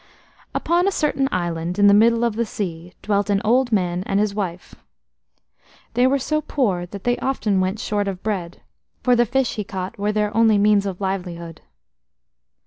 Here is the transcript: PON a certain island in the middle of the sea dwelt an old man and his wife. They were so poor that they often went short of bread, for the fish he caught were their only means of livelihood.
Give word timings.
PON 0.63 0.87
a 0.87 0.91
certain 0.91 1.29
island 1.31 1.77
in 1.77 1.85
the 1.85 1.93
middle 1.93 2.23
of 2.23 2.35
the 2.35 2.43
sea 2.43 2.95
dwelt 3.03 3.29
an 3.29 3.39
old 3.45 3.71
man 3.71 4.01
and 4.07 4.19
his 4.19 4.33
wife. 4.33 4.73
They 5.93 6.07
were 6.07 6.17
so 6.17 6.41
poor 6.41 6.87
that 6.87 7.03
they 7.03 7.17
often 7.19 7.59
went 7.61 7.77
short 7.79 8.07
of 8.07 8.23
bread, 8.23 8.63
for 9.03 9.15
the 9.15 9.27
fish 9.27 9.57
he 9.57 9.63
caught 9.63 9.99
were 9.99 10.11
their 10.11 10.35
only 10.35 10.57
means 10.57 10.87
of 10.87 11.01
livelihood. 11.01 11.61